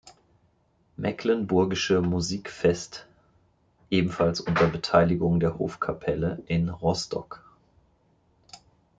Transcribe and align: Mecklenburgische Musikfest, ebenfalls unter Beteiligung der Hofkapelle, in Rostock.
Mecklenburgische 0.97 2.01
Musikfest, 2.01 3.05
ebenfalls 3.91 4.41
unter 4.41 4.65
Beteiligung 4.67 5.39
der 5.39 5.59
Hofkapelle, 5.59 6.41
in 6.47 6.69
Rostock. 6.69 7.43